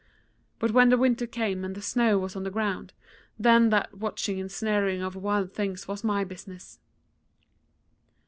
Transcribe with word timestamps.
But 0.57 0.71
when 0.71 0.89
the 0.89 0.97
winter 0.97 1.27
came 1.27 1.63
and 1.63 1.75
the 1.75 1.79
snow 1.83 2.17
was 2.17 2.35
on 2.35 2.41
the 2.41 2.49
ground, 2.49 2.91
then 3.37 3.69
that 3.69 3.95
watching 3.95 4.39
and 4.41 4.51
snaring 4.51 5.03
of 5.03 5.15
wild 5.15 5.53
things 5.53 5.87
was 5.87 6.03
my 6.03 6.23
business. 6.23 6.79